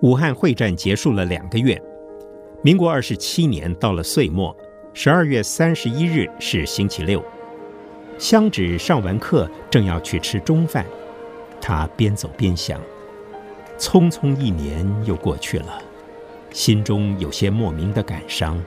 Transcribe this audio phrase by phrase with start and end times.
[0.00, 1.80] 武汉会战结束了两个月，
[2.62, 4.56] 民国二十七年到了岁末，
[4.94, 7.24] 十二月三十一日是星期六。
[8.16, 10.86] 香芷上完课，正要去吃中饭，
[11.60, 12.80] 他边走边想：
[13.76, 15.82] 匆匆一年又过去了，
[16.52, 18.62] 心中有些莫名的感伤。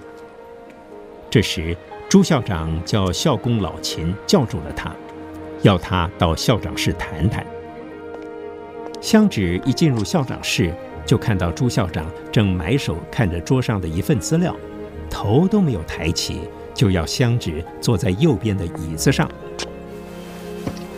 [1.30, 1.78] 这时，
[2.10, 4.94] 朱校长叫校工老秦叫住了他，
[5.62, 7.46] 要他到校长室谈谈。
[9.00, 10.74] 香芷一进入校长室，
[11.06, 14.56] 就看到朱校长正埋首看着桌上的一份资料，
[15.10, 16.42] 头都没有抬起。
[16.74, 19.30] 就要香芷坐在右边的椅子上。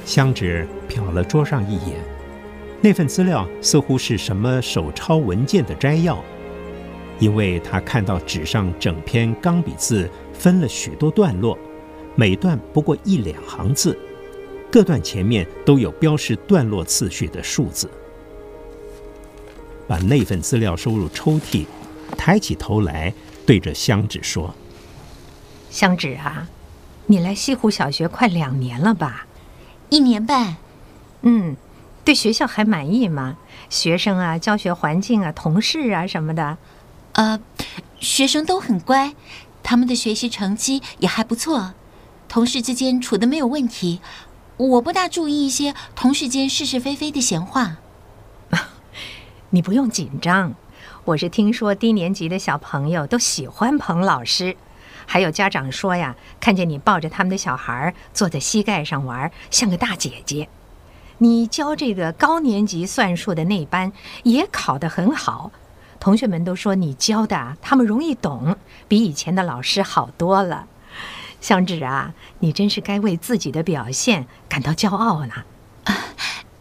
[0.05, 1.99] 香芷瞟了桌上一眼，
[2.79, 6.23] 那份资料似乎是什么手抄文件的摘要，
[7.19, 11.57] 因为他看到纸上整篇钢笔字分了许多段落，
[12.15, 13.97] 每段不过一两行字，
[14.71, 17.89] 各段前面都有标示段落次序的数字。
[19.87, 21.65] 把那份资料收入抽屉，
[22.17, 23.13] 抬起头来
[23.45, 24.53] 对着香芷说。
[25.69, 26.47] 香芷啊，
[27.07, 29.25] 你来西湖小学快两年了吧？
[29.89, 30.57] 一年半。
[31.21, 31.55] 嗯，
[32.03, 33.37] 对学校还满意吗？
[33.69, 36.57] 学生啊，教学环境啊，同事啊什么的。
[37.13, 37.39] 呃，
[37.99, 39.15] 学生都很乖，
[39.61, 41.73] 他们的学习成绩也还不错，
[42.27, 43.99] 同事之间处的没有问题。
[44.57, 47.77] 我不大注意一些同事间是是非非的闲话。
[49.53, 50.55] 你不用紧张，
[51.05, 54.57] 我是听说低年级的小朋友都喜欢彭老师。
[55.05, 60.49] 还有家长说呀，看见你抱着他们的小孩坐在膝盖上玩，像个大姐姐。
[61.19, 63.93] 你教这个高年级算术的那班
[64.23, 65.51] 也考得很好，
[65.99, 68.57] 同学们都说你教的他们容易懂，
[68.87, 70.65] 比以前的老师好多了。
[71.39, 75.43] 香芷啊，你真是该为自己的表现感到骄傲呢。
[75.83, 75.95] 啊，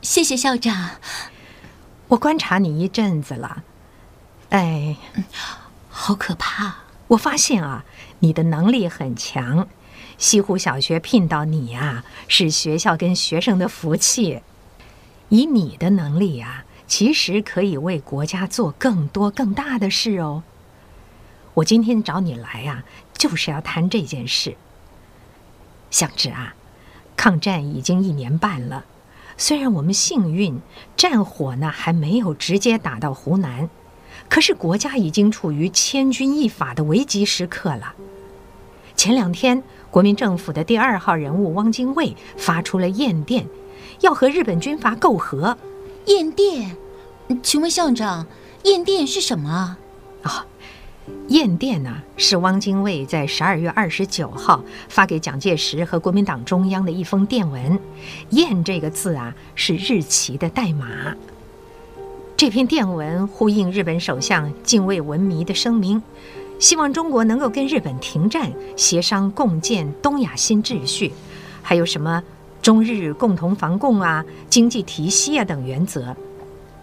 [0.03, 0.91] 谢谢校长。
[2.13, 3.63] 我观察你一阵子了，
[4.51, 4.97] 哎，
[5.89, 6.75] 好可怕。
[7.09, 7.85] 我发现啊。
[8.19, 9.67] 你的能力很强，
[10.17, 14.43] 西湖小学聘到你呀，是学校跟学生的福气。
[15.31, 20.45] 以你的能力啊，其实可以为国家做更多更大的事哦。
[21.55, 24.57] 我今天找你来呀，就是要谈这件事。
[25.91, 26.55] 香芷啊，
[27.17, 28.85] 抗战已经一年半了，
[29.37, 30.61] 虽然我们幸运，
[30.97, 33.69] 战火呢还没有直接打到湖南，
[34.29, 37.95] 可是国家已经处于千钧一发的危急时刻了。
[38.95, 43.47] 前两天，国民政府的第二号人物汪精卫发出了唁电，
[44.01, 45.57] 要和日本军阀媾和。
[46.07, 46.77] 唁电，
[47.43, 48.27] 请问校长，
[48.65, 49.77] 唁电是什么？
[50.25, 50.31] 哦，
[51.29, 57.79] 唁电呢，是汪精卫在十二月二十九号发给蒋介石和国民党中央的一封电文。
[58.31, 61.15] 唁这个字啊，是日期的代码。
[62.37, 66.03] 这篇电文呼应日本首相敬畏文迷的声明。
[66.59, 71.13] 希望中国能够跟日本停战，协商共建东亚新秩序，
[71.61, 72.23] 还有什么
[72.61, 76.17] 中日共同防共啊、经济提携啊等原则。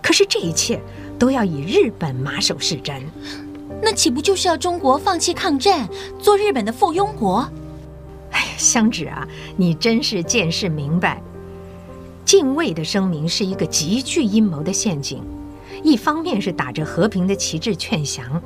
[0.01, 0.81] 可是这一切
[1.18, 3.01] 都要以日本马首是瞻，
[3.82, 5.88] 那岂不就是要中国放弃抗战，
[6.20, 7.50] 做日本的附庸国？
[8.32, 11.22] 哎呀，香芷啊，你真是见识明白。
[12.26, 15.24] 敬畏的声明是一个极具阴谋的陷阱，
[15.82, 18.42] 一方面是打着和平的旗帜劝降。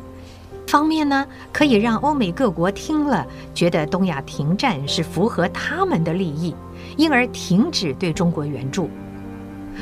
[0.68, 6.56] 方面呢，可以让欧美各国听了，觉得东亚停战是符合他们的利益，
[6.96, 8.90] 因而停止对中国援助。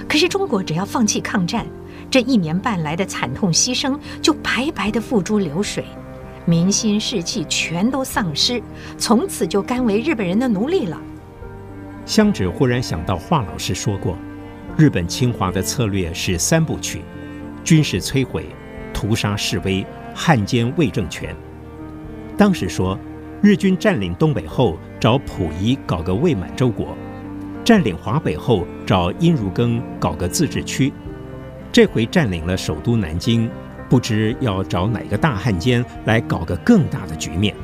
[0.09, 1.65] 可是中国只要放弃抗战，
[2.11, 5.85] 这一年半来的惨痛牺牲就白白的付诸流水，
[6.45, 8.61] 民心士气全都丧失，
[8.97, 11.01] 从此就甘为日本人的奴隶了。
[12.05, 14.17] 香芷忽然想到华老师说过，
[14.77, 17.01] 日本侵华的策略是三部曲：
[17.63, 18.45] 军事摧毁、
[18.93, 19.85] 屠杀示威。
[20.13, 21.33] 汉奸伪政权，
[22.37, 22.99] 当时说，
[23.41, 26.87] 日军占领东北后，找溥仪搞个伪满洲国；
[27.63, 30.91] 占领华北后，找殷如耕搞个自治区。
[31.71, 33.49] 这回占领了首都南京，
[33.89, 37.55] 不知要找哪个大汉奸来搞个更大的局面。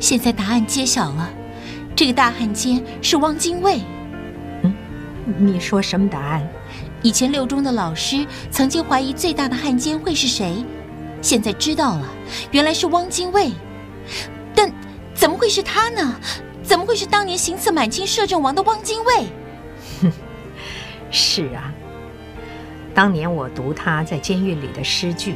[0.00, 1.30] 现在答案揭晓了，
[1.94, 3.80] 这个大汉奸是汪精卫。
[4.62, 4.74] 嗯，
[5.38, 6.46] 你说什么答案？
[7.00, 10.64] 以前六中的老师曾经怀疑最大的汉奸会是谁？
[11.22, 12.08] 现在知道了，
[12.50, 13.52] 原来是汪精卫，
[14.54, 14.70] 但
[15.14, 16.16] 怎么会是他呢？
[16.62, 19.26] 怎么会是当年行刺满清摄政王的汪精卫？
[20.02, 20.12] 哼，
[21.10, 21.72] 是啊，
[22.94, 25.34] 当年我读他在监狱里的诗句，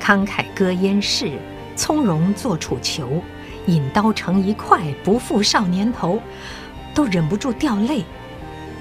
[0.00, 1.32] 慷慨歌燕市，
[1.76, 3.22] 从容作楚囚，
[3.66, 6.18] 引刀成一快，不负少年头，
[6.94, 8.02] 都忍不住掉泪。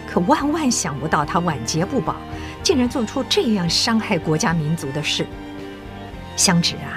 [0.08, 2.16] 可万万想不到，他晚节不保，
[2.64, 5.28] 竟然做出这样伤害国家民族的事。
[6.38, 6.96] 香芷啊，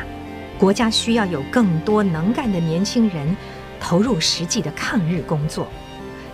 [0.56, 3.36] 国家需要有更多能干的年轻人
[3.80, 5.66] 投入实际的抗日工作。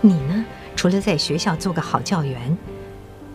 [0.01, 2.55] 你呢，除了在学校做个好教员，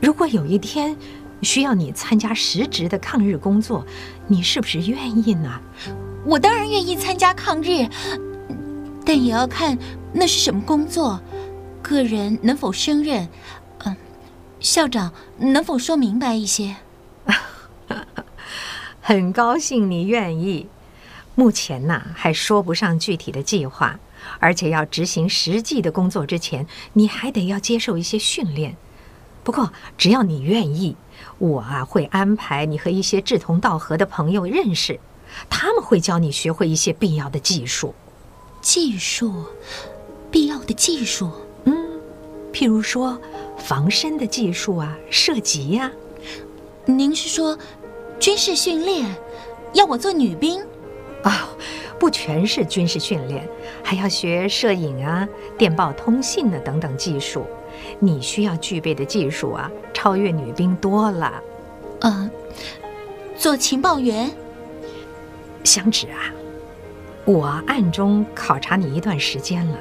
[0.01, 0.97] 如果有一天
[1.43, 3.85] 需要你参加实职的抗日工作，
[4.27, 5.61] 你是不是愿意呢？
[6.25, 7.89] 我当然愿意参加抗日，
[9.05, 9.79] 但也要看
[10.13, 11.21] 那是什么工作。
[11.83, 13.29] 个人能否胜任？
[13.85, 13.97] 嗯，
[14.59, 16.77] 校长能否说明白一些？
[19.01, 20.67] 很高兴你愿意。
[21.37, 24.01] 目前呐，还说不上具体的计划，
[24.41, 28.77] 而且要执行实际的工作之前，你还得要接受一些训练。
[29.47, 30.97] 不过只要你愿意，
[31.39, 34.99] 我啊会安排你和一些志同道合的朋友认识，
[35.49, 37.95] 他们会教你学会一些必要的技术。
[38.61, 39.45] 技术，
[40.33, 41.31] 必要的技术。
[41.63, 41.77] 嗯
[42.53, 43.17] 譬如说，
[43.57, 45.93] 防身的技术啊，射击呀。
[46.85, 47.57] 您是说，
[48.19, 49.15] 军事训练，
[49.75, 50.61] 要我做女兵？
[51.23, 51.31] 哦，
[52.01, 53.49] 不全是军事训练，
[53.85, 57.47] 还要学摄影啊、电报通信的等等技术。
[57.99, 61.43] 你需要具备的技术啊，超越女兵多了。
[62.01, 62.31] 嗯，
[63.37, 64.31] 做情报员。
[65.65, 66.31] 香芷啊，
[67.25, 69.79] 我暗中考察你一段时间了。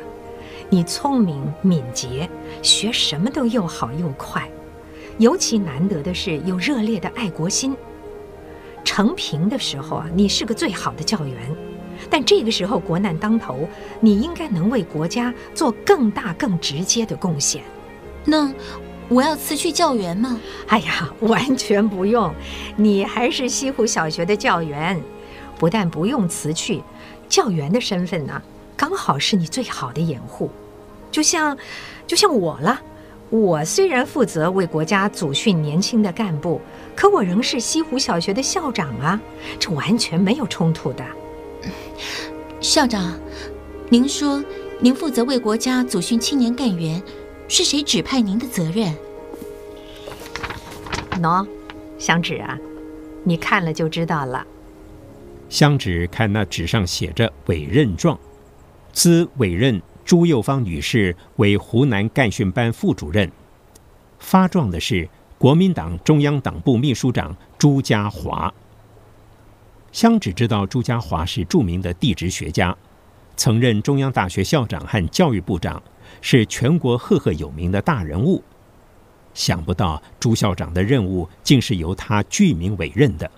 [0.70, 2.28] 你聪明敏捷，
[2.64, 4.50] 学什么都又好又快，
[5.20, 7.76] 尤其难得的是有热烈的爱国心。
[8.84, 11.36] 成平的时候啊，你是个最好的教员，
[12.10, 13.68] 但这个时候国难当头，
[14.00, 17.64] 你应该能为国家做更大更直接的贡献。
[18.26, 18.52] 那
[19.08, 20.40] 我要辞去教员吗？
[20.68, 22.34] 哎呀， 完全不用，
[22.76, 25.00] 你还是西湖小学的教员，
[25.60, 26.82] 不但不用辞去
[27.30, 28.42] 教员的身份呢、啊。
[28.76, 30.50] 刚好是你最好的掩护，
[31.12, 31.58] 就像，
[32.06, 32.82] 就像我了。
[33.30, 36.60] 我虽然负责为国家组训年轻的干部，
[36.96, 39.20] 可我仍是西湖小学的校长啊，
[39.60, 41.06] 这完全没有冲突的。
[42.60, 43.18] 校长，
[43.90, 44.44] 您说
[44.80, 47.02] 您负责为国家组训青年干员，
[47.48, 48.94] 是谁指派您的责任？
[51.22, 51.48] 喏，
[52.00, 52.58] 香芷啊，
[53.24, 54.46] 你看了就知道了。
[55.48, 58.20] 香芷看那纸上写着委任状。
[58.92, 63.32] 兹委任朱幼芳女士为湖南干训班副主任，
[64.20, 65.08] 发状的是
[65.38, 68.52] 国民党中央党部秘书长朱家华。
[69.92, 72.76] 香芷知道朱家华是著名的地质学家，
[73.38, 75.82] 曾任中央大学校长和教育部长，
[76.28, 78.44] 是全国赫赫有名的大人物。
[79.36, 83.30] 想不到朱校长的任务竟是由他具名委任的，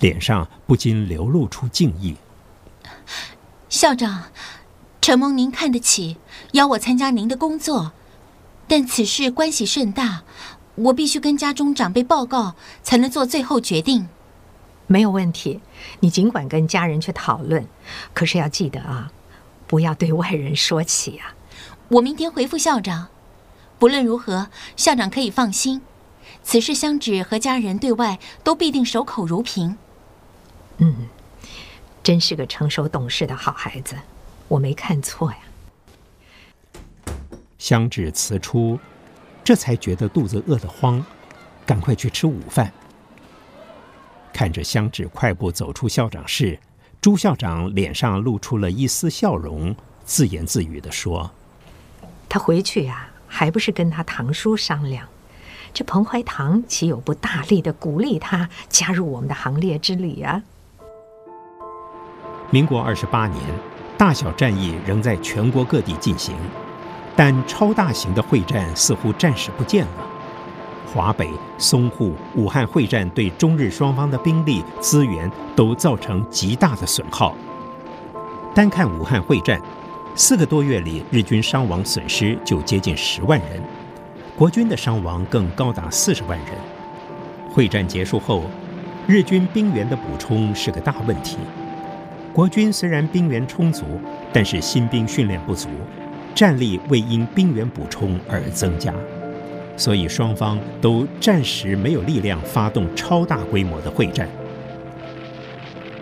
[0.00, 2.16] 脸上不禁流露出敬意。
[3.68, 4.24] 校长。
[5.00, 6.16] 承蒙您看得起，
[6.52, 7.92] 邀我参加您的工作，
[8.68, 10.22] 但此事关系甚大，
[10.76, 12.54] 我必须跟家中长辈报告，
[12.84, 14.08] 才能做最后决定。
[14.86, 15.60] 没有问题，
[16.00, 17.66] 你尽管跟家人去讨论，
[18.14, 19.10] 可是要记得啊，
[19.66, 21.34] 不要对外人说起啊。
[21.92, 23.08] 我明天回复校长。
[23.78, 25.82] 不论如何，校长可以放心，
[26.42, 29.76] 此事香芷和家人对外都必定守口如瓶。
[30.78, 31.08] 嗯，
[32.02, 33.96] 真是个成熟懂事的好孩子。
[34.48, 35.38] 我没看错呀。
[37.58, 38.80] 香芷辞出，
[39.44, 41.04] 这才觉得肚子饿得慌，
[41.66, 42.72] 赶快去吃午饭。
[44.32, 46.58] 看着香芷快步走出校长室，
[47.02, 51.30] 朱校长脸上露出了一丝笑容，自言自语地说
[52.32, 55.06] ：“他回去呀、啊，还不是跟他堂叔商量？
[55.74, 60.42] 这彭怀堂岂有不大力的鼓励他加入我们的行列之理啊？”
[62.48, 63.38] 民国二十八年。
[63.98, 66.34] 大小战役仍在全国各地进行，
[67.14, 70.06] 但超大型的会战似乎暂时不见了。
[70.92, 77.36] 华北、淞沪、武汉会战对中日双方的兵力资源都造成极大的损耗。
[78.52, 79.60] 单看武汉会战，
[80.14, 83.62] 四个多月里，日军伤亡损失就接近十万人，
[84.36, 86.48] 国军的伤亡更高达四十万人。
[87.50, 88.44] 会战结束后，
[89.06, 91.38] 日军兵员的补充是个大问题。
[92.30, 93.84] 国军虽然兵源充足，
[94.34, 95.70] 但是新兵训练不足，
[96.34, 98.92] 战力未因兵员补充而增加，
[99.78, 104.28] 所以双方都暂时没有力量发动超大规模的会战。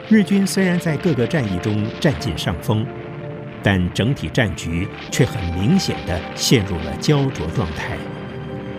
[0.08, 2.84] 日军虽然在各个战役中占尽上风，
[3.62, 7.96] 但整体战局却很明显地陷入了胶着状态，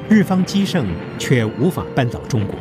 [0.10, 0.88] 日方击胜
[1.20, 2.56] 却无法扳倒中国。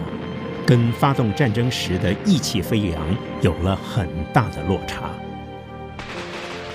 [0.66, 5.10] 跟发动战争时的意气飞扬有了很大的落差。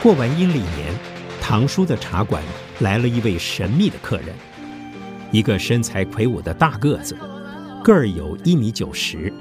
[0.03, 0.93] 过完阴历年，
[1.39, 2.43] 堂叔的茶馆
[2.81, 4.35] 来了一位神秘的客人。
[5.31, 7.15] 一个身材魁梧的大个子，
[7.83, 9.31] 个儿有一米九十，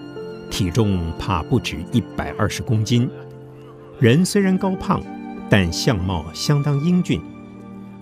[0.51, 3.11] 体重怕不止一百二十公斤。
[3.99, 5.03] 人虽然高胖，
[5.51, 7.21] 但相貌相当英俊。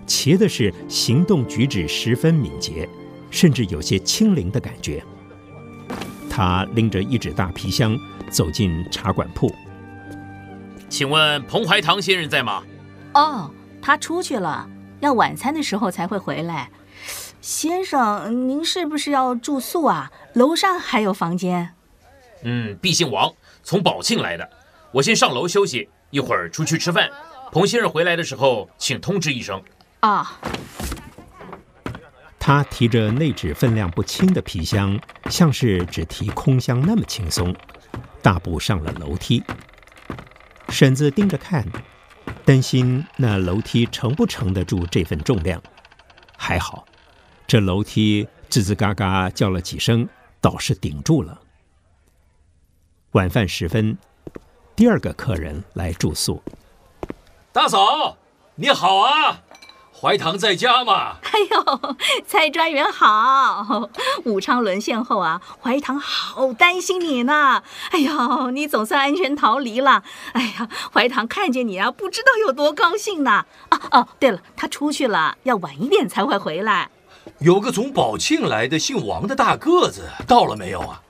[0.07, 2.89] 奇的是，行动举止十分敏捷，
[3.31, 5.03] 甚至有些轻灵的感觉。
[6.29, 7.97] 他拎着一纸大皮箱
[8.31, 9.55] 走进茶馆铺。
[10.89, 12.63] 请问彭怀堂先生在吗？
[13.15, 14.69] 哦，他出去了，
[15.01, 16.71] 要晚餐的时候才会回来。
[17.41, 20.11] 先生，您是不是要住宿啊？
[20.35, 21.75] 楼上还有房间。
[22.45, 23.33] 嗯，毕姓王，
[23.63, 24.49] 从宝庆来的。
[24.93, 27.09] 我先上楼休息，一会儿出去吃饭。
[27.53, 29.63] 彭先生回来的时候，请通知一声。
[30.01, 30.41] 啊。
[32.39, 37.55] 他提着那只分量不轻的皮箱，像是只提空箱那么轻松，
[38.23, 39.43] 大步上了楼梯。
[40.71, 41.63] 婶子盯着看，
[42.43, 45.63] 担心那楼梯承不承得住这份重量。
[46.39, 46.87] 还好，
[47.47, 50.09] 这楼梯吱吱嘎嘎叫了几声，
[50.41, 51.39] 倒是顶住了。
[53.11, 53.99] 晚饭时分，
[54.75, 56.43] 第二个客人来住宿。
[57.55, 58.17] 大嫂，
[58.55, 59.43] 你好啊，
[59.93, 61.17] 怀堂在家吗？
[61.23, 63.91] 哎呦，蔡专员好！
[64.25, 67.63] 武昌沦陷后啊，怀堂好担心你呢。
[67.91, 70.03] 哎呦，你总算安全逃离了。
[70.33, 73.45] 哎呀，怀堂看见你啊，不知道有多高兴呢。
[73.71, 76.89] 哦哦，对了，他出去了，要晚一点才会回来。
[77.41, 81.03] 有个从宝庆来的姓王的大个子，到了没有啊？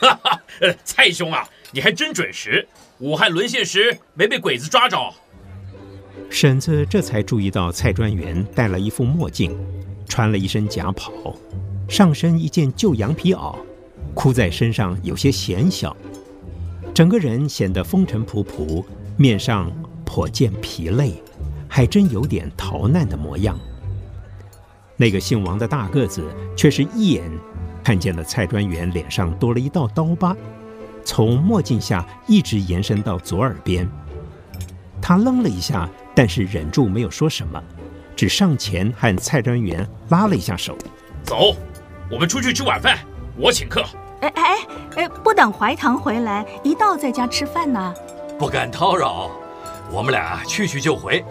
[0.00, 0.40] 哈哈，
[0.82, 2.66] 蔡兄啊，你还真准时。
[3.00, 5.14] 武汉沦陷时没被鬼子抓着。
[6.30, 9.56] 婶子这才注意到蔡专员戴了一副墨镜，
[10.06, 11.34] 穿了一身假袍，
[11.88, 13.56] 上身一件旧羊皮袄，
[14.14, 15.96] 箍在身上有些显小，
[16.94, 18.84] 整个人显得风尘仆仆，
[19.16, 19.72] 面上
[20.04, 21.14] 颇见疲累，
[21.66, 23.58] 还真有点逃难的模样。
[24.96, 26.22] 那个姓王的大个子
[26.54, 27.24] 却是一眼
[27.82, 30.36] 看见了蔡专员脸上多了一道刀疤，
[31.04, 33.88] 从墨镜下一直延伸到左耳边。
[35.00, 35.88] 他愣了一下。
[36.18, 37.62] 但是忍住没有说什么，
[38.16, 40.76] 只上前和蔡专员拉了一下手，
[41.22, 41.54] 走，
[42.10, 42.98] 我们出去吃晚饭，
[43.36, 43.84] 我请客。
[44.22, 44.58] 哎哎
[44.96, 47.94] 哎，不等怀堂回来，一道在家吃饭呢？
[48.36, 49.30] 不敢叨扰，
[49.92, 51.24] 我们俩去去就回，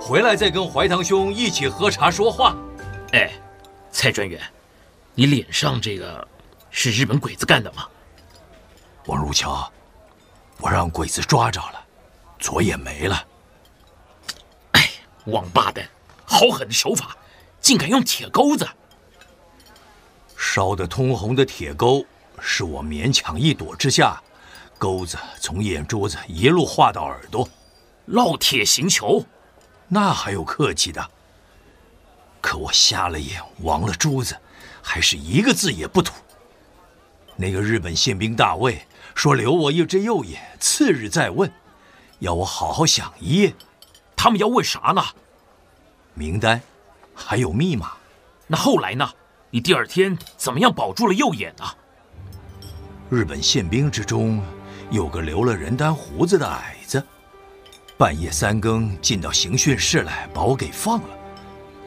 [0.00, 2.56] 回来再跟怀堂兄一起喝茶说话。
[3.12, 3.30] 哎，
[3.92, 4.40] 蔡专员，
[5.14, 6.26] 你脸上这个
[6.68, 7.86] 是日本鬼子干的吗？
[9.06, 9.70] 王如桥，
[10.58, 11.80] 我让鬼子抓着了，
[12.40, 13.24] 左眼没了。
[15.26, 15.88] 王八蛋，
[16.24, 17.16] 好狠的手法，
[17.60, 18.68] 竟敢用铁钩子！
[20.36, 22.04] 烧得通红的铁钩，
[22.40, 24.20] 是我勉强一躲之下，
[24.78, 27.48] 钩子从眼珠子一路划到耳朵，
[28.08, 29.24] 烙铁行球，
[29.86, 31.10] 那还有客气的？
[32.40, 34.36] 可我瞎了眼，亡了珠子，
[34.82, 36.12] 还是一个字也不吐。
[37.36, 41.50] 那个日本宪兵大尉说留我一只右眼，次日再问，
[42.18, 43.54] 要我好好想一夜。
[44.22, 45.02] 他们要问啥呢？
[46.14, 46.62] 名单，
[47.12, 47.94] 还有密码。
[48.46, 49.10] 那后来呢？
[49.50, 51.64] 你第二天怎么样保住了右眼呢？
[53.10, 54.40] 日本宪兵之中，
[54.92, 57.04] 有个留了人单胡子的矮子，
[57.98, 61.08] 半夜三更进到刑讯室来，把我给放了。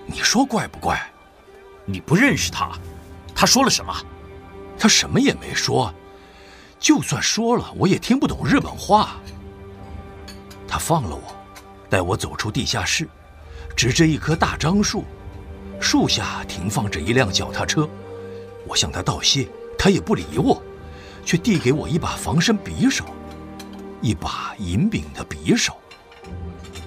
[0.06, 1.10] 你说怪不怪？
[1.86, 2.78] 你不认识他，
[3.34, 3.96] 他说了什么？
[4.78, 5.90] 他什么也没说。
[6.82, 9.16] 就算说了，我也听不懂日本话。
[10.68, 11.45] 他放了我。
[11.90, 13.08] 带我走出地下室，
[13.76, 15.04] 指着一棵大樟树，
[15.80, 17.88] 树下停放着一辆脚踏车。
[18.68, 20.62] 我向他道谢，他也不理我，
[21.24, 23.06] 却递给我一把防身匕首，
[24.02, 25.78] 一把银柄的匕首。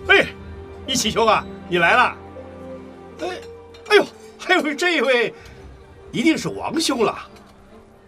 [0.08, 0.26] 哎，
[0.86, 2.16] 一起兄啊，你来了！
[3.20, 3.28] 哎，
[3.90, 4.06] 哎呦，
[4.38, 5.32] 还有这位，
[6.10, 7.16] 一定是王兄了。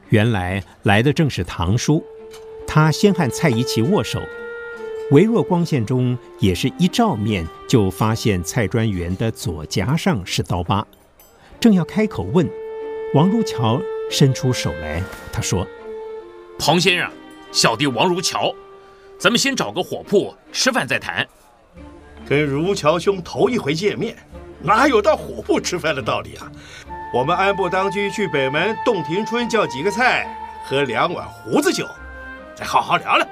[0.09, 2.05] 原来来的正是堂叔，
[2.67, 4.21] 他先和蔡一奇握手。
[5.11, 10.87] 微弱光线中，也是一照面就发现蔡专员的左颊上是刀疤。
[11.59, 12.49] 正要开口问，
[13.13, 15.03] 王如桥伸出手来，
[15.33, 15.67] 他说
[16.61, 17.11] ：“彭先生，
[17.51, 18.55] 小弟王如桥，
[19.19, 21.27] 咱们先找个火铺吃饭再谈。”
[22.25, 24.17] 跟如桥兄头一回见面，
[24.63, 26.51] 哪有到火铺吃饭的道理啊？
[27.13, 30.33] 我们安步当居去北门洞庭春叫几个菜，
[30.65, 31.85] 喝两碗胡子酒，
[32.55, 33.27] 再好好聊聊。